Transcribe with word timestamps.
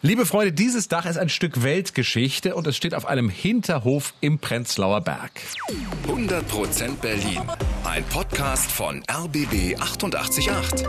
Liebe 0.00 0.26
Freunde, 0.26 0.52
dieses 0.52 0.86
Dach 0.86 1.06
ist 1.06 1.16
ein 1.16 1.28
Stück 1.28 1.64
Weltgeschichte 1.64 2.54
und 2.54 2.68
es 2.68 2.76
steht 2.76 2.94
auf 2.94 3.04
einem 3.04 3.28
Hinterhof 3.28 4.14
im 4.20 4.38
Prenzlauer 4.38 5.00
Berg. 5.00 5.32
100% 6.06 7.00
Berlin. 7.00 7.40
Ein 7.82 8.04
Podcast 8.04 8.70
von 8.70 9.02
RBB 9.10 9.74
888. 9.80 10.86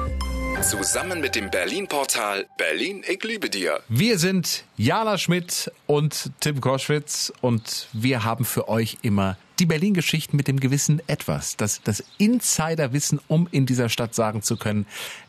Zusammen 0.61 1.21
mit 1.21 1.35
dem 1.35 1.49
Berlin-Portal 1.49 2.45
Berlin, 2.59 3.03
ich 3.09 3.23
liebe 3.23 3.49
dir. 3.49 3.79
Wir 3.89 4.19
sind 4.19 4.63
Jana 4.77 5.17
Schmidt 5.17 5.71
und 5.87 6.29
Tim 6.39 6.61
Koschwitz 6.61 7.33
und 7.41 7.87
wir 7.93 8.23
haben 8.23 8.45
für 8.45 8.69
euch 8.69 8.99
immer 9.01 9.37
die 9.57 9.65
Berlin-Geschichten 9.65 10.37
mit 10.37 10.47
dem 10.47 10.59
gewissen 10.59 11.01
Etwas, 11.07 11.57
das, 11.57 11.81
das 11.83 12.03
Insiderwissen, 12.19 13.19
um 13.27 13.47
in 13.49 13.65
dieser 13.65 13.89
Stadt 13.89 14.13
sagen 14.13 14.43
zu 14.43 14.55
können, 14.55 14.85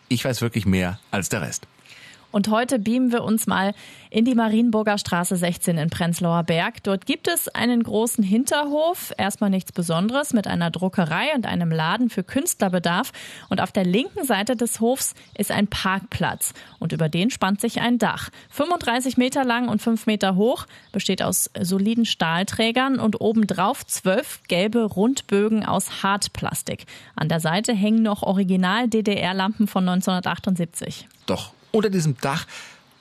ich 0.09 0.23
weiß 0.23 0.43
wirklich 0.43 0.67
mehr 0.67 1.01
als 1.11 1.31
der 1.31 1.41
Rest. 1.41 1.67
Und 2.33 2.49
heute 2.49 2.79
beamen 2.79 3.11
wir 3.11 3.25
uns 3.25 3.47
mal 3.47 3.75
in 4.09 4.25
die 4.25 4.35
Marienburger 4.35 4.99
Straße 4.99 5.37
16 5.37 5.79
in 5.79 5.91
Prenzlauer 5.91 6.45
Berg. 6.45 6.83
Dort 6.85 7.07
gibt 7.07 7.27
es 7.27 7.49
einen 7.49 7.83
großen 7.83 8.23
Hinterhof, 8.23 9.13
erstmal 9.19 9.51
nichts 9.51 9.73
Besonderes, 9.73 10.33
mit 10.33 10.47
einer 10.47 10.71
Druckerei 10.71 11.35
und 11.35 11.47
einem 11.47 11.73
Laden 11.73 12.09
für 12.09 12.23
Künstlerbedarf. 12.23 13.13
Und 13.49 13.61
auf 13.61 13.73
der 13.73 13.85
linken 13.85 14.25
Seite 14.25 14.55
des 14.55 14.81
Hofs 14.81 15.15
ist 15.37 15.51
ein 15.51 15.67
Parkplatz. 15.67 16.55
Und 16.79 16.93
über 16.93 17.09
den 17.09 17.31
spannt 17.31 17.61
sich 17.61 17.81
ein 17.81 17.99
Dach. 17.99 18.31
35 18.51 19.17
Meter 19.17 19.45
lang 19.45 19.69
und 19.69 19.83
5 19.83 20.07
Meter 20.07 20.37
hoch, 20.37 20.67
besteht 20.93 21.23
aus 21.23 21.51
soliden 21.61 22.05
Stahlträgern 22.05 23.01
und 23.01 23.21
obendrauf 23.21 23.85
zwölf 23.87 24.41
gelbe 24.47 24.85
Rundbögen 24.85 25.65
aus 25.65 26.03
Hartplastik. 26.03 26.87
An 27.17 27.29
der 27.29 27.41
Seite 27.41 27.73
hängen 27.73 28.03
noch 28.03 28.23
Original 28.23 28.89
DDR-Lampen 28.89 29.67
von 29.67 29.89
1978. 29.89 31.09
Doch 31.27 31.53
unter 31.73 31.91
diesem 31.91 32.17
Dach 32.19 32.47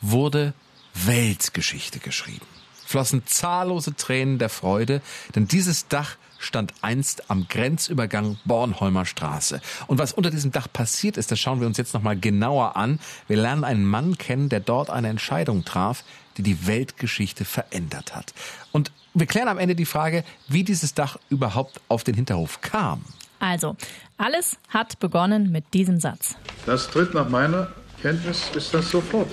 wurde 0.02 0.54
Weltgeschichte 0.94 2.00
geschrieben. 2.00 2.46
Flossen 2.86 3.24
zahllose 3.28 3.96
Tränen 3.96 4.40
der 4.40 4.50
Freude, 4.50 5.02
denn 5.36 5.48
dieses 5.48 5.88
Dach 5.88 6.18
stand 6.40 6.74
einst 6.82 7.30
am 7.30 7.48
Grenzübergang 7.48 8.38
Bornholmer 8.46 9.06
Straße. 9.06 9.62
Und 9.88 10.00
was 10.00 10.14
unter 10.14 10.32
diesem 10.32 10.52
Dach 10.52 10.68
passiert 10.72 11.18
ist, 11.18 11.32
das 11.32 11.40
schauen 11.40 11.60
wir 11.60 11.68
uns 11.68 11.78
jetzt 11.78 11.94
nochmal 11.94 12.18
genauer 12.18 12.78
an. 12.78 13.00
Wir 13.28 13.38
lernen 13.38 13.64
einen 13.64 13.86
Mann 13.86 14.18
kennen, 14.18 14.50
der 14.50 14.62
dort 14.62 14.90
eine 14.90 15.10
Entscheidung 15.10 15.66
traf, 15.66 16.04
die 16.38 16.44
die 16.44 16.66
Weltgeschichte 16.66 17.46
verändert 17.46 18.16
hat. 18.16 18.34
Und 18.72 18.92
wir 19.14 19.26
klären 19.26 19.50
am 19.50 19.58
Ende 19.58 19.76
die 19.76 19.86
Frage, 19.86 20.24
wie 20.48 20.64
dieses 20.64 20.94
Dach 20.94 21.18
überhaupt 21.30 21.82
auf 21.90 22.04
den 22.04 22.16
Hinterhof 22.16 22.62
kam. 22.62 23.04
Also, 23.40 23.76
alles 24.18 24.58
hat 24.70 25.00
begonnen 25.00 25.52
mit 25.52 25.74
diesem 25.74 26.00
Satz. 26.00 26.36
Das 26.66 26.90
tritt 26.90 27.14
nach 27.14 27.30
meiner 27.30 27.72
Kenntnis 28.02 28.50
ist 28.56 28.74
das 28.74 28.90
sofort. 28.90 29.28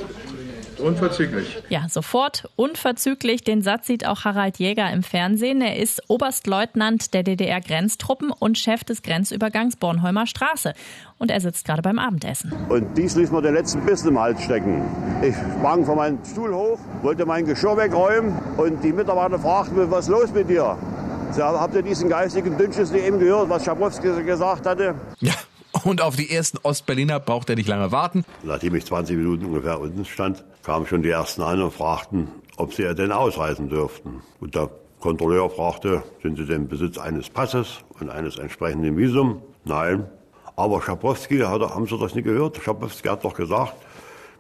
Unverzüglich. 0.78 1.62
Ja, 1.69 1.86
sofort, 1.89 2.50
unverzüglich. 2.56 3.42
Den 3.42 3.62
Satz 3.62 3.86
sieht 3.86 4.06
auch 4.06 4.25
Harald 4.25 4.58
Jäger 4.58 4.92
im 4.92 5.03
Fernsehen. 5.03 5.62
Er 5.62 5.77
ist 5.77 6.03
Oberstleutnant 6.08 7.14
der 7.14 7.23
DDR-Grenztruppen 7.23 8.31
und 8.31 8.58
Chef 8.58 8.84
des 8.84 9.03
Grenzübergangs 9.03 9.77
Bornholmer 9.77 10.27
Straße. 10.27 10.75
Und 11.19 11.31
er 11.31 11.41
sitzt 11.41 11.64
gerade 11.64 11.81
beim 11.81 11.98
Abendessen. 11.98 12.53
Und 12.69 12.97
dies 12.98 13.17
ließ 13.17 13.31
mir 13.31 13.41
den 13.41 13.55
letzten 13.55 13.81
Bissen 13.86 14.08
im 14.08 14.19
Hals 14.19 14.42
stecken. 14.42 14.83
Ich 15.23 15.34
sprang 15.34 15.84
von 15.86 15.97
meinem 15.97 16.19
Stuhl 16.30 16.55
hoch, 16.55 16.78
wollte 17.03 17.25
mein 17.25 17.47
Geschirr 17.47 17.77
wegräumen 17.77 18.39
und 18.58 18.83
die 18.84 18.92
Mitarbeiter 18.92 19.39
fragten 19.39 19.78
mich, 19.78 19.91
was 19.91 20.06
ist 20.06 20.11
los 20.11 20.33
mit 20.33 20.51
dir? 20.51 20.77
Sie, 21.30 21.42
habt 21.42 21.75
ihr 21.75 21.83
diesen 21.83 22.08
geistigen 22.08 22.56
Dünnschiss 22.56 22.92
eben 22.92 23.19
gehört, 23.19 23.48
was 23.48 23.64
Schabrowski 23.64 24.23
gesagt 24.25 24.67
hatte? 24.67 24.95
Ja, 25.20 25.34
und 25.87 26.03
auf 26.03 26.17
die 26.17 26.31
ersten 26.31 26.59
Ostberliner 26.59 27.20
braucht 27.20 27.48
er 27.48 27.56
nicht 27.56 27.69
lange 27.69 27.92
warten. 27.92 28.25
Nachdem 28.42 28.75
ich 28.75 28.84
20 28.84 29.17
Minuten 29.17 29.45
ungefähr 29.47 29.81
unten 29.81 30.05
stand, 30.05 30.45
kamen 30.62 30.87
schon 30.87 31.03
die 31.03 31.11
ersten 31.11 31.42
an 31.42 31.62
und 31.62 31.73
fragten, 31.73 32.29
ob 32.56 32.75
sie 32.75 32.92
denn 32.95 33.12
ausreisen 33.12 33.69
dürften. 33.69 34.23
Und 34.41 34.55
der 34.55 34.70
Kontrolleur 35.01 35.48
fragte, 35.48 36.03
sind 36.23 36.37
Sie 36.37 36.47
denn 36.47 36.62
im 36.62 36.69
Besitz 36.69 36.98
eines 36.98 37.31
Passes 37.31 37.79
und 38.01 38.11
eines 38.11 38.39
entsprechenden 38.39 38.97
Visum? 38.97 39.42
Nein. 39.64 40.07
Aber 40.57 40.83
Schabowski, 40.83 41.39
haben 41.39 41.86
Sie 41.86 41.98
das 41.98 42.14
nicht 42.14 42.24
gehört? 42.24 42.57
Schabowski 42.57 43.08
hat 43.08 43.24
doch 43.24 43.35
gesagt, 43.35 43.74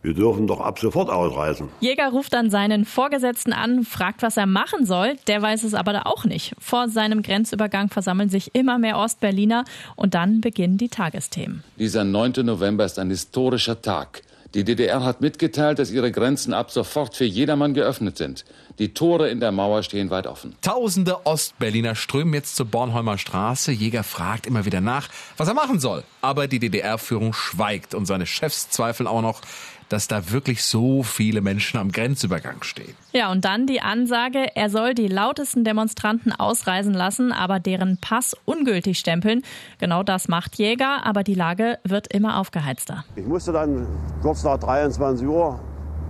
wir 0.06 0.14
dürfen 0.14 0.46
doch 0.46 0.60
ab 0.60 0.78
sofort 0.78 1.10
ausreisen. 1.10 1.68
Jäger 1.80 2.10
ruft 2.10 2.32
dann 2.32 2.48
seinen 2.48 2.84
Vorgesetzten 2.84 3.52
an, 3.52 3.82
fragt, 3.82 4.22
was 4.22 4.36
er 4.36 4.46
machen 4.46 4.86
soll. 4.86 5.16
Der 5.26 5.42
weiß 5.42 5.64
es 5.64 5.74
aber 5.74 5.92
da 5.92 6.02
auch 6.02 6.24
nicht. 6.24 6.54
Vor 6.60 6.88
seinem 6.88 7.22
Grenzübergang 7.22 7.88
versammeln 7.88 8.28
sich 8.28 8.54
immer 8.54 8.78
mehr 8.78 8.98
Ostberliner 8.98 9.64
und 9.96 10.14
dann 10.14 10.40
beginnen 10.40 10.78
die 10.78 10.88
Tagesthemen. 10.88 11.64
Dieser 11.76 12.04
9. 12.04 12.34
November 12.44 12.84
ist 12.84 13.00
ein 13.00 13.10
historischer 13.10 13.82
Tag. 13.82 14.22
Die 14.54 14.64
DDR 14.64 15.04
hat 15.04 15.20
mitgeteilt, 15.20 15.78
dass 15.78 15.90
ihre 15.90 16.12
Grenzen 16.12 16.54
ab 16.54 16.70
sofort 16.70 17.16
für 17.16 17.24
jedermann 17.24 17.74
geöffnet 17.74 18.16
sind. 18.16 18.44
Die 18.78 18.94
Tore 18.94 19.28
in 19.28 19.40
der 19.40 19.52
Mauer 19.52 19.82
stehen 19.82 20.10
weit 20.10 20.26
offen. 20.26 20.54
Tausende 20.62 21.26
Ostberliner 21.26 21.94
strömen 21.94 22.32
jetzt 22.32 22.56
zur 22.56 22.66
Bornholmer 22.66 23.18
Straße. 23.18 23.72
Jäger 23.72 24.02
fragt 24.02 24.46
immer 24.46 24.64
wieder 24.64 24.80
nach, 24.80 25.08
was 25.36 25.48
er 25.48 25.54
machen 25.54 25.80
soll. 25.80 26.04
Aber 26.22 26.46
die 26.46 26.58
DDR-Führung 26.58 27.32
schweigt 27.32 27.94
und 27.94 28.06
seine 28.06 28.24
Chefs 28.24 28.70
zweifeln 28.70 29.06
auch 29.06 29.20
noch, 29.20 29.42
dass 29.88 30.08
da 30.08 30.30
wirklich 30.30 30.64
so 30.64 31.02
viele 31.02 31.40
Menschen 31.40 31.78
am 31.78 31.92
Grenzübergang 31.92 32.62
stehen. 32.62 32.94
Ja, 33.12 33.30
und 33.30 33.44
dann 33.44 33.66
die 33.66 33.80
Ansage, 33.80 34.54
er 34.54 34.70
soll 34.70 34.94
die 34.94 35.08
lautesten 35.08 35.64
Demonstranten 35.64 36.32
ausreisen 36.32 36.94
lassen, 36.94 37.32
aber 37.32 37.60
deren 37.60 37.98
Pass 37.98 38.36
ungültig 38.44 38.98
stempeln. 38.98 39.42
Genau 39.78 40.02
das 40.02 40.28
macht 40.28 40.56
Jäger, 40.56 41.04
aber 41.04 41.22
die 41.22 41.34
Lage 41.34 41.78
wird 41.84 42.12
immer 42.12 42.38
aufgeheizter. 42.38 43.04
Ich 43.14 43.26
musste 43.26 43.52
dann 43.52 43.86
kurz 44.22 44.42
nach 44.44 44.58
23 44.58 45.26
Uhr 45.26 45.60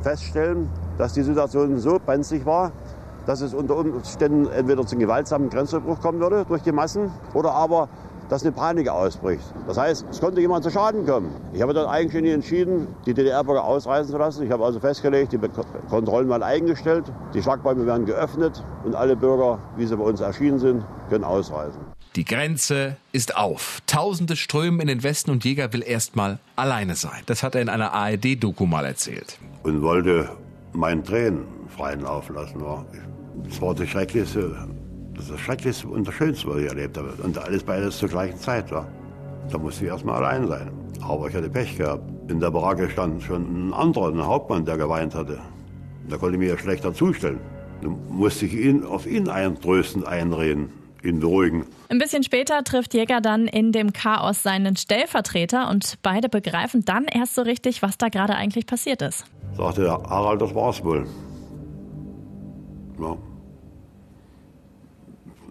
feststellen, 0.03 0.69
dass 0.99 1.13
die 1.13 1.23
Situation 1.23 1.79
so 1.79 1.99
brenzlig 1.99 2.47
war, 2.47 2.73
dass 3.27 3.41
es 3.41 3.53
unter 3.53 3.77
Umständen 3.77 4.47
entweder 4.49 4.87
zum 4.87 4.99
gewaltsamen 4.99 5.51
Grenzüberbruch 5.51 6.01
kommen 6.01 6.21
würde 6.21 6.45
durch 6.47 6.63
die 6.63 6.73
Massen 6.73 7.11
oder 7.35 7.53
aber 7.53 7.89
dass 8.29 8.43
eine 8.43 8.53
Panik 8.53 8.89
ausbricht. 8.89 9.43
Das 9.67 9.77
heißt, 9.77 10.07
es 10.11 10.21
konnte 10.21 10.41
jemand 10.41 10.65
zu 10.65 10.71
Schaden 10.71 11.07
kommen. 11.07 11.31
Ich 11.53 11.63
habe 11.63 11.75
dann 11.75 11.87
eigentlich 11.87 12.33
entschieden, 12.33 12.89
die 13.07 13.15
DDR-Bürger 13.15 13.65
ausreisen 13.65 14.11
zu 14.11 14.19
lassen. 14.19 14.45
Ich 14.45 14.51
habe 14.51 14.65
also 14.65 14.81
festgelegt, 14.81 15.33
die 15.33 15.39
Kontrollen 15.89 16.29
werden 16.29 16.43
eingestellt, 16.43 17.05
die 17.35 17.43
Schlagbäume 17.43 17.87
werden 17.87 18.07
geöffnet 18.07 18.65
und 18.85 18.95
alle 18.95 19.17
Bürger, 19.17 19.59
wie 19.77 19.87
sie 19.87 19.97
bei 19.97 20.05
uns 20.05 20.21
erschienen 20.21 20.59
sind, 20.59 20.85
können 21.09 21.25
ausreisen. 21.25 21.81
Die 22.17 22.25
Grenze 22.25 22.97
ist 23.13 23.37
auf. 23.37 23.81
Tausende 23.87 24.37
strömen 24.37 24.81
in 24.81 24.87
den 24.87 25.03
Westen 25.03 25.31
und 25.31 25.45
Jäger 25.45 25.73
will 25.75 25.83
erstmal 25.83 26.39
alleine 26.57 26.95
sein. 26.95 27.23
Das 27.27 27.43
hat 27.43 27.55
er 27.55 27.61
in 27.61 27.69
einer 27.69 27.93
ARD-Doku 27.93 28.65
mal 28.65 28.87
erzählt. 28.87 29.39
Und 29.65 29.83
wollte 29.83 30.31
meinen 30.73 31.05
Tränen 31.05 31.45
freien 31.77 32.01
Lauf 32.01 32.31
lassen. 32.31 32.65
Das 33.45 33.61
war 33.61 33.75
das 33.75 33.89
Schrecklichste, 33.89 34.67
das 35.17 35.25
ist 35.25 35.35
das 35.35 35.41
Schrecklichste 35.41 35.89
und 35.89 36.07
das 36.07 36.15
Schönste, 36.15 36.49
was 36.49 36.59
ich 36.59 36.67
erlebt 36.67 36.99
habe. 36.99 37.13
Und 37.23 37.39
alles 37.39 37.63
beides 37.63 37.97
zur 37.97 38.09
gleichen 38.09 38.39
Zeit 38.39 38.71
war. 38.71 38.87
Da 39.51 39.59
musste 39.59 39.85
ich 39.85 39.91
erstmal 39.91 40.23
allein 40.23 40.47
sein. 40.47 40.71
Aber 41.01 41.29
ich 41.29 41.35
hatte 41.35 41.49
Pech 41.49 41.77
gehabt. 41.77 42.03
In 42.31 42.41
der 42.41 42.51
Baracke 42.51 42.91
stand 42.91 43.23
schon 43.23 43.69
ein 43.69 43.73
anderer, 43.73 44.09
ein 44.09 44.27
Hauptmann, 44.27 44.65
der 44.65 44.77
geweint 44.77 45.15
hatte. 45.15 45.39
Da 46.09 46.17
konnte 46.17 46.35
ich 46.35 46.41
mir 46.41 46.59
schlechter 46.59 46.93
zustellen. 46.93 47.41
Dann 47.83 47.97
musste 48.11 48.47
ich 48.47 48.55
ihn 48.55 48.85
auf 48.85 49.07
ihn 49.07 49.29
eintröstend 49.29 50.07
einreden, 50.07 50.71
ihn 51.03 51.21
beruhigen. 51.21 51.65
Ein 51.89 51.99
bisschen 51.99 52.23
später 52.23 52.65
trifft 52.65 52.95
Jäger 52.95 53.21
dann 53.21 53.47
in 53.47 53.73
dem 53.73 53.93
Chaos 53.93 54.43
seinen 54.43 54.77
Stellvertreter 54.77 55.71
und 55.71 55.99
beide 56.03 56.29
begreifen 56.29 56.85
dann 56.85 57.05
erst 57.05 57.35
so 57.35 57.43
richtig, 57.43 57.83
was 57.83 57.97
da 57.97 58.09
gerade 58.09 58.35
eigentlich 58.35 58.67
passiert 58.67 59.03
ist. 59.03 59.25
Sagte 59.57 59.89
Harald, 59.89 60.43
das 60.43 60.55
war's 60.55 60.83
wohl. 60.85 61.07
Ja, 63.01 63.17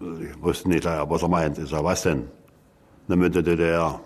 ich 0.00 0.42
wusste 0.42 0.68
nicht, 0.68 0.84
was 0.84 1.22
er 1.22 1.28
meint. 1.28 1.58
Ich 1.58 1.68
sag, 1.68 1.82
was 1.84 2.02
denn? 2.02 2.28
Dann 3.08 3.18
mit 3.18 3.34
der 3.34 3.42
DDR. 3.42 4.00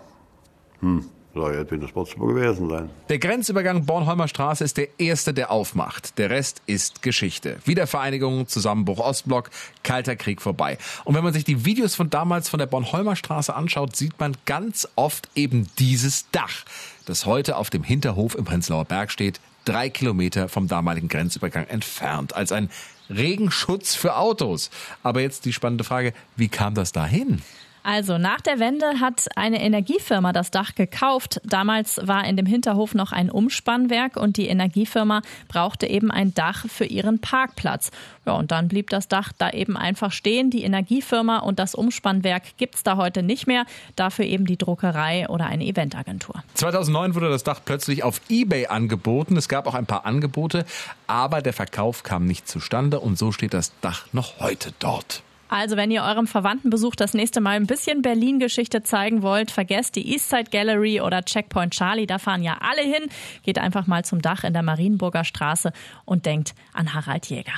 Hm, 0.79 1.05
soll 1.33 1.55
jetzt 1.55 1.71
in 1.71 1.87
Sportsburg 1.87 2.35
gewesen 2.35 2.69
sein. 2.69 2.89
Der 3.09 3.19
Grenzübergang 3.19 3.85
Bornholmer 3.85 4.27
Straße 4.27 4.63
ist 4.63 4.77
der 4.77 4.99
erste, 4.99 5.33
der 5.33 5.51
aufmacht. 5.51 6.17
Der 6.17 6.29
Rest 6.29 6.61
ist 6.65 7.01
Geschichte. 7.01 7.57
Wiedervereinigung, 7.65 8.47
Zusammenbruch 8.47 8.99
Ostblock, 8.99 9.49
Kalter 9.83 10.15
Krieg 10.15 10.41
vorbei. 10.41 10.77
Und 11.05 11.15
wenn 11.15 11.23
man 11.23 11.33
sich 11.33 11.43
die 11.43 11.65
Videos 11.65 11.95
von 11.95 12.09
damals 12.09 12.49
von 12.49 12.59
der 12.59 12.67
Bornholmer 12.67 13.15
Straße 13.15 13.53
anschaut, 13.53 13.95
sieht 13.95 14.19
man 14.19 14.35
ganz 14.45 14.87
oft 14.95 15.29
eben 15.35 15.67
dieses 15.79 16.29
Dach, 16.31 16.65
das 17.05 17.25
heute 17.25 17.55
auf 17.57 17.69
dem 17.69 17.83
Hinterhof 17.83 18.35
im 18.35 18.45
Prenzlauer 18.45 18.85
Berg 18.85 19.11
steht, 19.11 19.39
drei 19.65 19.89
Kilometer 19.89 20.49
vom 20.49 20.67
damaligen 20.67 21.07
Grenzübergang 21.07 21.67
entfernt, 21.67 22.35
als 22.35 22.51
ein 22.51 22.69
Regenschutz 23.09 23.95
für 23.95 24.15
Autos. 24.15 24.69
Aber 25.03 25.21
jetzt 25.21 25.45
die 25.45 25.53
spannende 25.53 25.83
Frage, 25.83 26.13
wie 26.35 26.47
kam 26.47 26.73
das 26.73 26.91
dahin? 26.91 27.41
Also 27.83 28.17
nach 28.17 28.41
der 28.41 28.59
Wende 28.59 28.99
hat 28.99 29.27
eine 29.35 29.61
Energiefirma 29.61 30.33
das 30.33 30.51
Dach 30.51 30.75
gekauft. 30.75 31.41
Damals 31.43 31.99
war 32.03 32.25
in 32.25 32.37
dem 32.37 32.45
Hinterhof 32.45 32.93
noch 32.93 33.11
ein 33.11 33.31
Umspannwerk 33.31 34.17
und 34.17 34.37
die 34.37 34.47
Energiefirma 34.47 35.21
brauchte 35.47 35.87
eben 35.87 36.11
ein 36.11 36.33
Dach 36.33 36.65
für 36.67 36.85
ihren 36.85 37.19
Parkplatz. 37.19 37.91
Ja, 38.25 38.33
und 38.33 38.51
dann 38.51 38.67
blieb 38.67 38.89
das 38.91 39.07
Dach 39.07 39.31
da 39.35 39.49
eben 39.49 39.77
einfach 39.77 40.11
stehen. 40.11 40.51
Die 40.51 40.63
Energiefirma 40.63 41.39
und 41.39 41.57
das 41.57 41.73
Umspannwerk 41.73 42.57
gibt's 42.57 42.83
da 42.83 42.97
heute 42.97 43.23
nicht 43.23 43.47
mehr. 43.47 43.65
Dafür 43.95 44.25
eben 44.25 44.45
die 44.45 44.57
Druckerei 44.57 45.27
oder 45.27 45.47
eine 45.47 45.65
Eventagentur. 45.65 46.43
2009 46.53 47.15
wurde 47.15 47.29
das 47.29 47.43
Dach 47.43 47.61
plötzlich 47.65 48.03
auf 48.03 48.21
eBay 48.29 48.67
angeboten. 48.67 49.37
Es 49.37 49.49
gab 49.49 49.65
auch 49.65 49.75
ein 49.75 49.87
paar 49.87 50.05
Angebote, 50.05 50.65
aber 51.07 51.41
der 51.41 51.53
Verkauf 51.53 52.03
kam 52.03 52.25
nicht 52.25 52.47
zustande 52.47 52.99
und 52.99 53.17
so 53.17 53.31
steht 53.31 53.55
das 53.55 53.71
Dach 53.81 54.05
noch 54.13 54.39
heute 54.39 54.71
dort. 54.77 55.23
Also, 55.51 55.75
wenn 55.75 55.91
ihr 55.91 56.03
eurem 56.03 56.27
Verwandtenbesuch 56.27 56.95
das 56.95 57.13
nächste 57.13 57.41
Mal 57.41 57.57
ein 57.57 57.67
bisschen 57.67 58.01
Berlin-Geschichte 58.01 58.83
zeigen 58.83 59.21
wollt, 59.21 59.51
vergesst 59.51 59.97
die 59.97 60.13
Eastside 60.13 60.49
Gallery 60.49 61.01
oder 61.01 61.23
Checkpoint 61.23 61.73
Charlie. 61.73 62.07
Da 62.07 62.19
fahren 62.19 62.41
ja 62.41 62.57
alle 62.61 62.81
hin. 62.81 63.09
Geht 63.43 63.59
einfach 63.59 63.85
mal 63.85 64.05
zum 64.05 64.21
Dach 64.21 64.45
in 64.45 64.53
der 64.53 64.63
Marienburger 64.63 65.25
Straße 65.25 65.73
und 66.05 66.25
denkt 66.25 66.55
an 66.71 66.93
Harald 66.93 67.25
Jäger. 67.25 67.51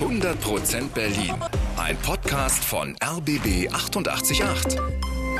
100% 0.00 0.90
Berlin. 0.94 1.34
Ein 1.76 1.96
Podcast 1.96 2.64
von 2.64 2.96
RBB 3.02 3.68
888. 3.72 4.40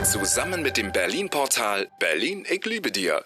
Zusammen 0.03 0.63
mit 0.63 0.77
dem 0.77 0.91
Berlin-Portal 0.91 1.87
Berlin, 2.01 2.45
ich 2.51 2.65
liebe 2.65 2.91
dir. 2.91 3.23